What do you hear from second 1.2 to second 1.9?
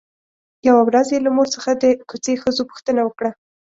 له مور څخه د